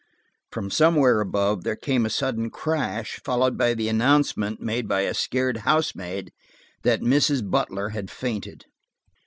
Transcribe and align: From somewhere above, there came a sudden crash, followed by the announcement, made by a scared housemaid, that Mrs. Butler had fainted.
From 0.51 0.71
somewhere 0.71 1.21
above, 1.21 1.63
there 1.63 1.75
came 1.75 2.07
a 2.07 2.09
sudden 2.09 2.49
crash, 2.49 3.19
followed 3.23 3.55
by 3.55 3.75
the 3.75 3.87
announcement, 3.87 4.59
made 4.59 4.87
by 4.87 5.01
a 5.01 5.13
scared 5.13 5.57
housemaid, 5.57 6.31
that 6.81 7.01
Mrs. 7.01 7.47
Butler 7.47 7.89
had 7.89 8.09
fainted. 8.09 8.65